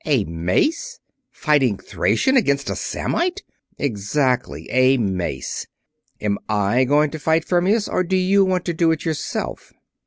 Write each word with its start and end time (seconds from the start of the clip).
"A 0.03 0.23
mace! 0.25 0.99
Fighting 1.29 1.77
Thracian, 1.77 2.35
against 2.35 2.71
a 2.71 2.75
Samnite?" 2.75 3.43
"Exactly. 3.77 4.67
A 4.71 4.97
mace. 4.97 5.67
Am 6.19 6.39
I 6.49 6.85
going 6.85 7.11
to 7.11 7.19
fight 7.19 7.45
Fermius, 7.45 7.87
or 7.87 8.03
do 8.03 8.17
you 8.17 8.43
want 8.43 8.65
to 8.65 8.73
do 8.73 8.89
it 8.89 9.05
yourself?" 9.05 9.73